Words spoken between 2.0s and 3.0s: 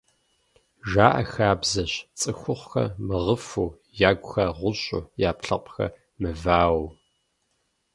цӏыхухъухэр